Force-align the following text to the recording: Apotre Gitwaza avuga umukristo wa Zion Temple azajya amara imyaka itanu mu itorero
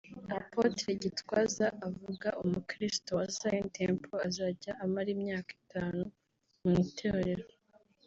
Apotre 0.39 0.89
Gitwaza 1.01 1.65
avuga 1.87 2.27
umukristo 2.43 3.09
wa 3.17 3.25
Zion 3.35 3.65
Temple 3.75 4.15
azajya 4.27 4.71
amara 4.83 5.09
imyaka 5.15 5.49
itanu 5.61 6.01
mu 6.63 6.71
itorero 6.85 7.45